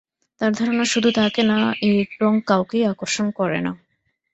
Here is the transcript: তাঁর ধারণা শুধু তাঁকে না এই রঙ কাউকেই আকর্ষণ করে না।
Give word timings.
তাঁর 0.41 0.51
ধারণা 0.53 0.85
শুধু 0.85 1.09
তাঁকে 1.11 1.41
না 1.43 1.57
এই 1.81 1.97
রঙ 2.21 2.35
কাউকেই 2.45 2.83
আকর্ষণ 2.85 3.27
করে 3.31 3.59
না। 3.61 3.71